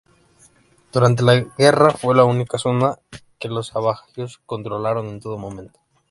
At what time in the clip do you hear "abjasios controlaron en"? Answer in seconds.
3.75-5.19